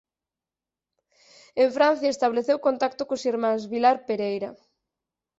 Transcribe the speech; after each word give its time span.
En 1.63 1.69
Francia 1.77 2.09
estableceu 2.13 2.57
contacto 2.67 3.01
cos 3.09 3.27
irmáns 3.33 3.63
Vilar 3.73 3.97
Pereira. 4.07 4.49